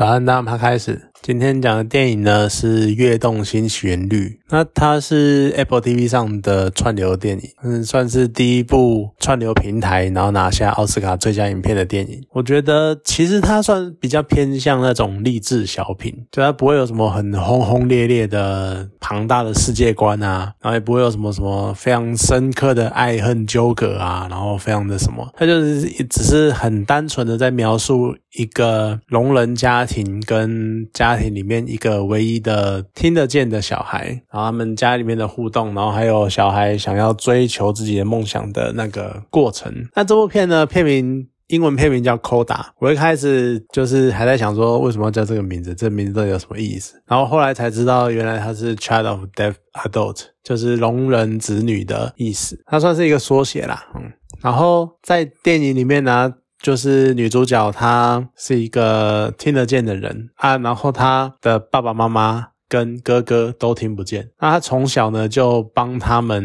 [0.00, 1.09] 早安，大家开始。
[1.22, 12.24] 今天讲的电影呢是《跃动新旋律》，那它是 Apple TV 上的串流电影，嗯，算是第一部串流平台然后拿下奥斯卡最佳影片的电影。
[12.30, 39.74] 我觉得其实它算比较偏向那种励志小品，就它不会有什么很轰轰烈烈的庞大的世界观啊，然后也不会有什么什么非常深刻的爱恨纠葛啊，然后非常的什么，它就是只是很单纯的在描述一个聋人家庭跟家家庭里面一个唯一的听得见的小孩，然后他们家里面的互动，然后还有小孩想要追求自己的梦想的那个过程。
[39.96, 42.54] 那这部片呢，片名英文片名叫《Coda》。
[42.78, 45.74] 我一开始就是还在想说，为什么要叫这个名字？
[45.74, 47.02] 这名字到底有什么意思？
[47.08, 52.62] 然后后来才知道，原来它是 Child of Deaf Adult，就是聋人子女的意思。
[52.66, 54.12] 它算是一个缩写啦，嗯。
[54.40, 56.34] 然后在电影里面呢。
[56.62, 66.44] 就是女主角，她是一个听得见的人啊，然后她的爸爸妈妈跟哥哥都听不见，那她从小呢就帮他们，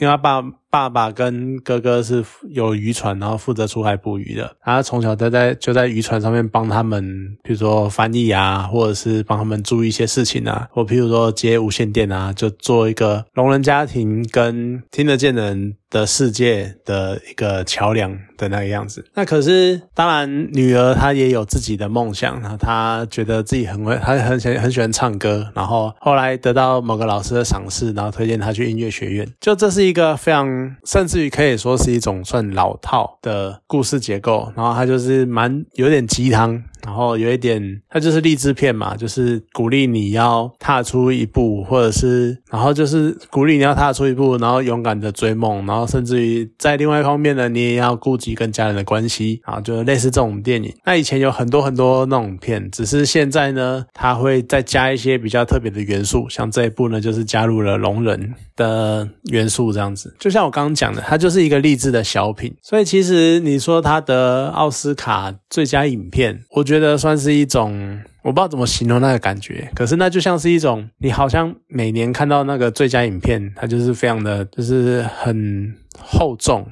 [0.00, 0.42] 因为她爸。
[0.74, 4.56] 爸爸跟哥哥是有渔船，然后负责出海捕鱼的。
[4.60, 19.04] 他从小都在就在渔船上面帮他们，比如说翻译啊，或者是帮他们注意一些事情啊，或譬如说接无线电啊，就做一个聋人家庭跟听得见人的世界的一个桥梁的那个样子。
[19.14, 29.28] 那可是当然，女儿她也有自己的梦想，然后她觉得自己很会，她很喜很喜欢唱歌，然后后来得到某个老师的赏识，然后推荐她去音乐学院。
[29.40, 30.63] 就这是一个非常。
[30.84, 36.62] 甚至于可以说是一种算老套的故事结构，然后它就是蛮有点鸡汤。
[36.84, 50.72] 然后有一点，它就是励志片嘛，就是鼓励你要踏出一步，或者是，然后就是鼓励你要踏出一步，然后勇敢的追梦，然后甚至于在另外一方面呢，你也要顾及跟家人的关系啊，就类似这种电影。
[50.84, 60.14] 那以前有很多很多那种片，只是现在呢，它会再加一些比较特别的元素，像这一部呢，就是加入了聋人的元素，这样子。
[60.20, 66.73] 就像我刚刚讲的，它就是一个励志的小品，所以其实你说它的奥斯卡最佳影片，我觉。
[66.74, 76.66] 觉得算是一种，我不知道怎么形容那个感觉，可是那就像是一种，你好像每年看到那个最佳影片，它就是非常的，就是很厚重，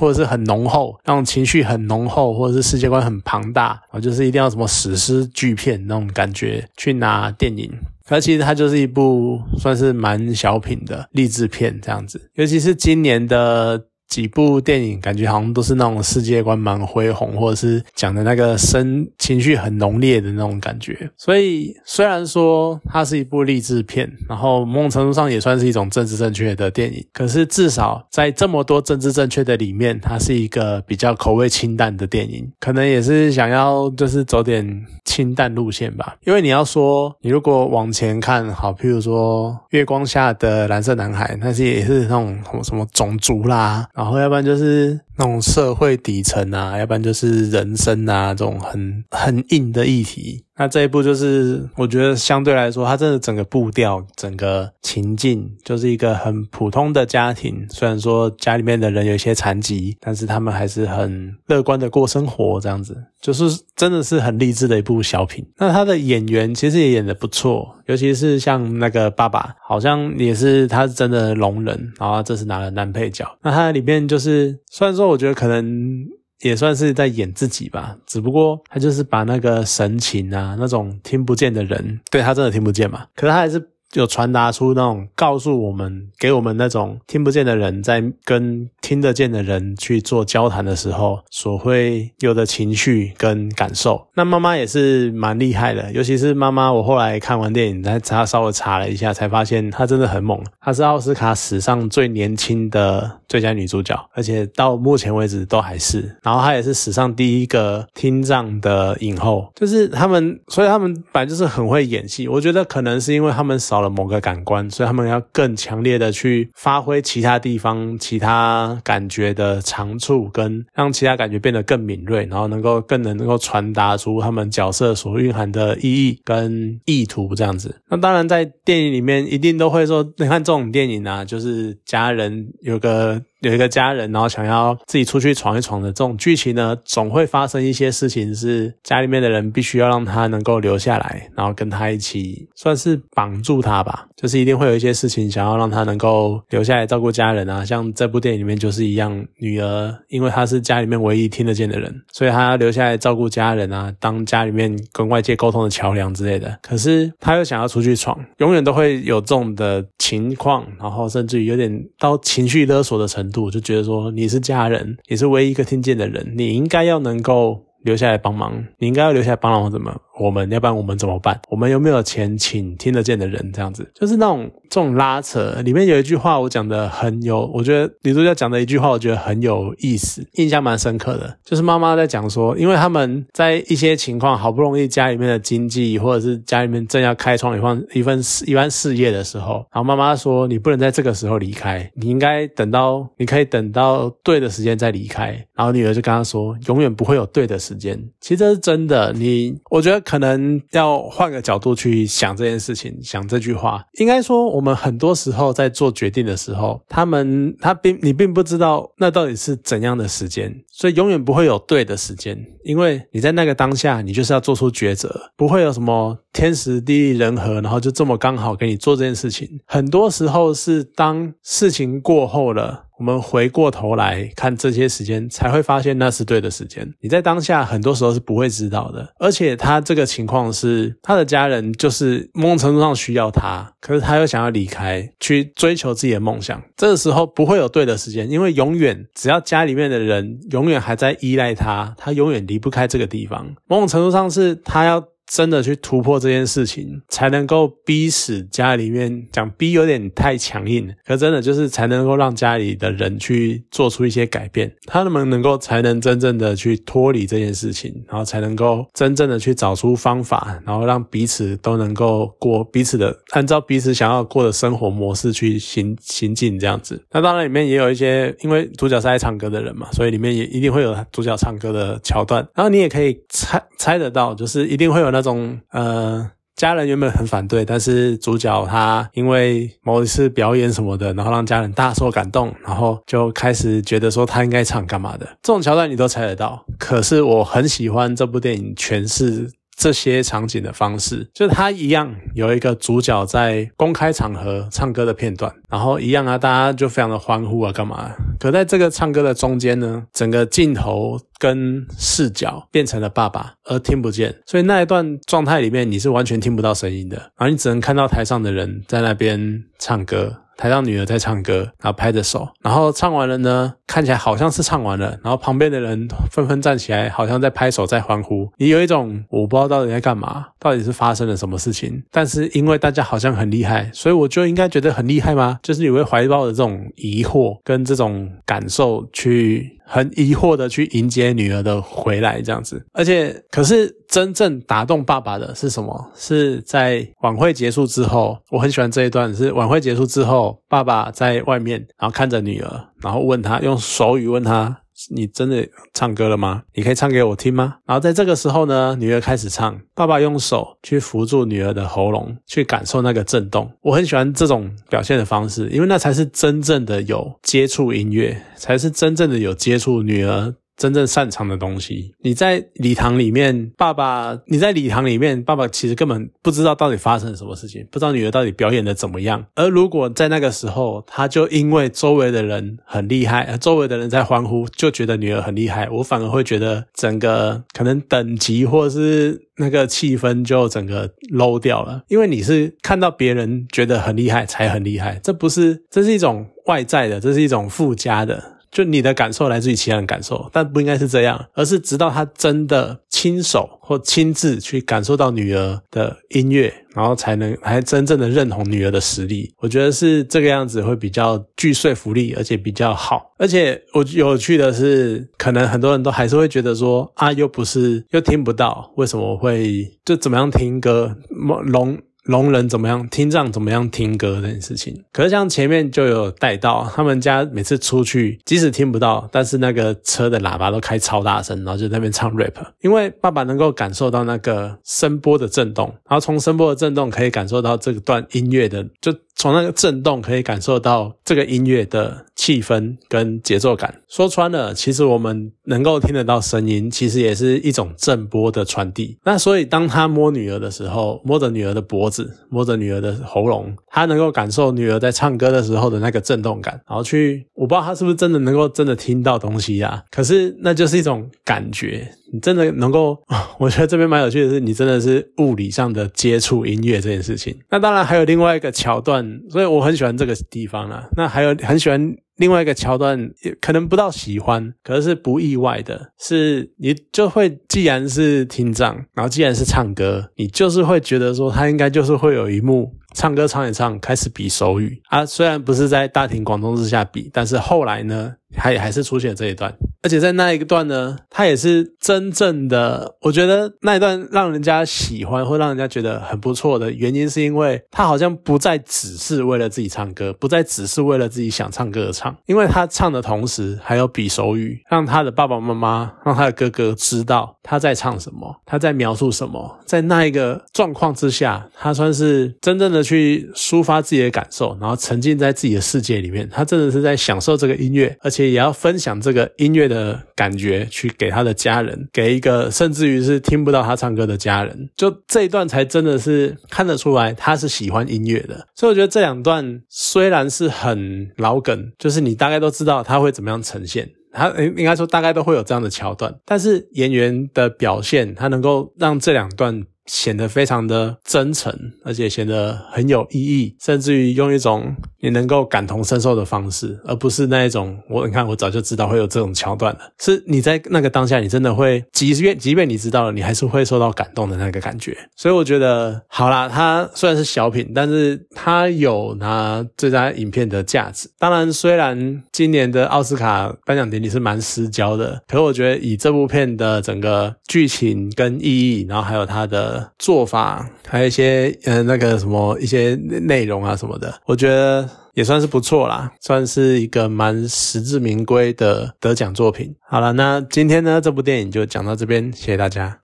[0.00, 7.70] 或者是很浓厚，那种情绪很浓厚，或者是世界观很庞大，啊，就是一定要什么史诗巨片那种感觉去拿电影，
[8.08, 13.84] 可其实它就是一部算是蛮小品的励志片这样子，尤其是今年的。
[14.08, 21.10] 几部电影感觉好像都是那种世界观蛮恢宏，或者是讲的那个深情绪很浓烈的那种感觉。
[21.16, 32.50] 所以虽然说它是一部励志片，然后某种程度上也算是一种政治正确的电影，可是至少在这么多政治正确的里面，它是一个比较口味清淡的电影。
[32.60, 36.16] 可能也是想要就是走点清淡路线吧。
[36.24, 43.86] 因为你要说你如果往前看好，譬如说《月光下的蓝色男孩》，那些也是那种什么什么种族啦。
[43.94, 50.44] 然后，要不然就是那种社会底层啊，要不然就是人生啊，这种很很硬的议题。
[50.56, 57.66] 那这一部就是，我觉得相对来说，它真的整个步调、整个情境，就是一个很普通的家庭。
[57.70, 65.44] 虽然说家里面的人有一些残疾，但是他们还是很乐观的过生活，这样子，就是真的是很励志的一部小品。
[65.58, 73.28] 那他的演员其实也演的不错，尤其是像那个爸爸，好像也是他是真的聋人，然后这次拿了男配角。
[73.42, 76.06] 那他里面就是，虽然说我觉得可能。
[76.40, 83.06] 也算是在演自己吧，只不过他就是把那个神情啊，那种听不见的人，对他真的听不见嘛？
[83.14, 83.70] 可是他还是。
[83.94, 94.04] 有传达出那种告诉我们、给我们那种听不见的人在跟听得见的人去做交谈的时候所会有的情绪跟感受。
[94.14, 100.42] 那妈妈也是蛮厉害的，尤其是妈妈，我后来看完电影，再查稍微查了一下，才发现她真的很猛。
[100.60, 106.14] 她是奥斯卡史上最年轻的最佳女主角，而且到目前为止都还是。
[106.22, 112.28] 然后她也是史上第一个听障的影后，就是他们，所以他们本来就是很会演戏。
[112.28, 113.94] 我觉得可能是因为他们少了。
[113.94, 127.72] 某个感官，所以他们要更强烈的去发挥其他地方、其他感觉的长处，跟让其他感觉变得更敏锐，然后能够更能能够传达出他们角色所蕴含的意义跟意图这样子。
[127.88, 133.13] 那当然，在电影里面一定都会说，你看这种电影啊，就是家人有个。
[133.14, 156.58] uh, 有一个家人，然后想要自己出去闯一闯的这种剧情呢，总会发生一些事情，是家里面的人必须要让他能够留下来，然后跟他一起算是绑住他吧，就是一定会有一些事情想要让他能够留下来照顾家人啊，像这部电影里面就是一样，女儿因为她是家里面唯一听得见的人，所以她要留下来照顾家人啊，当家里面跟外界沟通的桥梁之类的。
[156.62, 170.00] 可是她又想要出去闯，永远都会有这种的情况，然后甚至于有点到情绪勒索的程度，我就觉得说你是家人，你是唯一一个听见的人，你应该要能够留下来帮忙，你应该要留下来帮忙怎么？
[170.18, 171.40] 我们要不然我们怎么办？
[171.48, 173.52] 我们有没有钱请听得见的人？
[173.52, 175.60] 这样子就是那种这种拉扯。
[175.64, 181.36] 里面有一句话我讲的很有，我觉得女主角讲的一句话，我觉得很有意思，印象蛮深刻的。
[181.44, 195.30] 就是妈妈在讲说，因为他们在一些情况好不容易家里面的经济或者是家里面正要开创一番一份一番事业的时候，然后妈妈说你不能在这个时候离开，你应该等到你可以等到对的时间再离开。
[195.54, 198.00] 然后女儿就跟她说，永远不会有对的时间。
[198.20, 200.03] 其实这是真的，你我觉得。
[200.04, 203.84] 可能要换个角度去想这件事情，想这句话。
[203.94, 219.48] 应该说，我们很多时候在做决定的时候，他们他并你并不知道那到底是怎样的时间，所以永远不会有对的时间，因为你在那个当下，你就是要做出抉择，不会有什么天时地利人和，然后就这么刚好给你做这件事情。
[219.66, 222.86] 很多时候是当事情过后了。
[222.96, 226.88] 我们回过头来看这些时间，才会发现那是对的时间。
[227.00, 229.12] 你在当下很多时候是不会知道的。
[229.18, 236.62] 而且他这个情况是，他的家人就是某种程度上需要他，可是他又想要离开，去追求自己的梦想。
[236.76, 243.54] 这个时候不会有对的时间，因为永远只要家里面的人永永远还在依赖他，他永远离不开这个地方。
[243.66, 245.13] 某种程度上是他要。
[245.26, 267.02] 真的去突破这件事情，才能够逼使家里面讲逼有点太强硬，可真的就是才能够让家里的人去做出一些改变，他们能够才能真正的去脱离这件事情，然后才能够真正的去找出方法，然后让彼此都能够过彼此的按照彼此想要过的生活模式去行行进这样子。
[267.10, 275.13] 那当然里面也有一些，因为主角是爱唱歌的人嘛，所以里面也一定会有主角唱歌的桥段，然后你也可以猜猜得到，就是一定会有。
[275.14, 285.24] 那种呃，家人原本很反对，但是主角他因为某一次表演什么的，然后让家人大受感动，然后就开始觉得说他应该唱干嘛的。
[285.40, 286.66] 这种桥段你都猜得到。
[286.78, 289.50] 可是我很喜欢这部电影诠释。
[289.76, 298.12] 这些场景的方式，就是他一样有一个主角在公开场合唱歌的片段，然后一样啊，大家就非常的欢呼啊，干嘛？
[298.38, 310.43] 可在这个唱歌的中间呢，整个镜头跟视角变成了爸爸，而听不见，所以那一段状态里面你是完全听不到声音的，然后你只能看到台上的人在那边唱歌。
[310.56, 318.48] 台上女儿在唱歌，然后拍着手，然后唱完了呢，看起来好像是唱完了，然后旁边的人纷纷站起来，好像在拍手在欢呼。
[318.58, 322.02] 你有一种我不知道到底在干嘛，到底是发生了什么事情？
[322.10, 325.58] 但是因为大家好像很厉害，所以我就应该觉得很厉害吗？
[325.62, 329.78] 就是你会怀抱着这种疑惑跟这种感受去。
[329.86, 336.10] 很疑惑的去迎接女儿的回来，这样子，而且可是真正打动爸爸的是什么？
[336.16, 344.80] 是在晚会结束之后，我很喜欢这一段，是晚会结束之后，爸爸在外面，然后看着女儿，然后问他用手语问他。
[345.10, 346.62] 你真的唱歌了吗？
[346.74, 347.76] 你可以唱给我听吗？
[347.86, 353.70] 然后在这个时候呢，女儿开始唱，爸爸用手去扶住女儿的喉咙，去感受那个震动。
[353.82, 360.54] 我很喜欢这种表现的方式，因为那才是真正的有接触音乐，才是真正的有接触女儿。
[360.76, 369.44] 真正擅长的东西，你在礼堂里面，爸爸，你在礼堂里面，爸爸其实根本不知道到底发生了什么事情，不知道女儿到底表演的怎么样。
[369.54, 388.53] 而如果在那个时候，他就因为周围的人很厉害，而周围的人在欢呼，就觉得女儿很厉害，我反而会觉得整个可能等级或者是那个气氛就整个 low 掉了，因为你是看到别人觉得很厉害才很厉害，这不是，这是一种外在的，这是一种附加的。
[388.74, 399.54] 就你的感受来自于其他人感受，但不应该是这样，而是直到他真的亲手或亲自去感受到女儿的音乐，然后才能还真正的认同女儿的实力。
[399.58, 403.32] 我觉得是这个样子会比较具说服力，而且比较好。
[403.38, 411.16] 而且我有趣的是，可能很多人都还是会觉得说啊，又不是又听不到，为什么会就怎么样听歌
[411.64, 411.96] 聋？
[412.24, 434.00] 聋人怎么样听障怎么样听歌这件事情，可是像前面就有带到，他们家每次出去，即使听不到，但是那个车的喇叭都开超大声，然后就在那边唱 rap，因为爸爸能够感受到那个声波的震动，然后从声波的震动可以感受到这段音乐的，就从那个震动可以感受到这个音乐的气氛跟节奏感。
[434.08, 439.18] 说穿了，其实我们能够听得到声音，其实也是一种震波的传递。
[439.24, 450.04] 那所以当他摸女儿的时候，摸着女儿的脖子，摸着女儿的喉咙，他能够感受女儿在唱歌的时候的那个震动感，然后去，我不知道他是不是真的能够真的听到东西呀？
[450.10, 452.08] 可是那就是一种感觉。
[452.34, 453.16] 你真的能够，
[453.60, 457.56] 我觉得这边蛮有趣的是，你真的是物理上的接触音乐这件事情。
[457.70, 461.08] 那当然还有另外一个桥段，所以我很喜欢这个地方啦。
[461.16, 475.24] 那还有很喜欢另外一个桥段，也可能不到喜欢，可是不意外的是，你就会既然是听障，然后既然是唱歌，你就是会觉得说他应该就是会有一幕唱歌唱一唱开始比手语啊。
[475.24, 479.74] 虽然不是在大庭广众之下比，但是后来呢，还还是出现这一段。
[480.02, 510.24] 而且在那一个段呢，他也是真正的，我觉得那一段让人家喜欢，或让人家觉得很不错的原因，是因为他好像不再只是为了自己唱歌，不再只是为了自己想唱歌而唱，因为他唱的同时还有比手语，让他的爸爸妈妈，让他的哥哥知道他在唱什么，他在描述什么，在那一个状况之下，他算是真正的去抒发自己的感受，然后沉浸在自己的世界里面，他真的是在享受这个音乐，而且也要分享这个音乐的。
[510.36, 518.66] 感觉去给他的家人，给一个甚至于是听不到他唱歌的家人，就这一段才真的是看得出来他是喜欢音乐的。
[518.74, 529.84] 所以我觉得这两段虽然是很老梗，就是你大概都知道他会怎么样呈现，他应应该说大概都会有这样的桥段，但是演员的表现，他能够让这两段。
[530.06, 531.72] 显得非常的真诚，
[532.04, 545.16] 而且显得很有意义，甚至于用一种你能够感同身受的方式，而不是那一种我你看我早就知道会有这种桥段的，是你在那个当下你真的会，即便即便你知道了，你还是会受到感动的那个感觉。
[545.36, 551.30] 所以我觉得好啦，它虽然是小品，但是它有拿这家影片的价值。
[551.38, 569.94] 当然，虽然今年的奥斯卡颁奖典礼是蛮失焦的，可是我觉得以这部片的整个剧情跟意义，然后还有它的做法还有一些呃那个什么一些内容啊什么的，我觉得也算是不错啦，算是一个蛮实至名归的得奖作品。
[570.08, 573.12] 好了，那今天呢这部电影就讲到这边，谢谢大家。